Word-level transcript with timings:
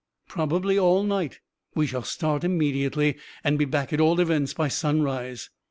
"Probably 0.27 0.79
all 0.79 1.03
night. 1.03 1.41
We 1.75 1.85
shall 1.85 2.01
start 2.01 2.43
immediately, 2.43 3.17
and 3.43 3.59
be 3.59 3.65
back, 3.65 3.93
at 3.93 4.01
all 4.01 4.19
events, 4.19 4.51
by 4.51 4.67
sunrise." 4.67 5.51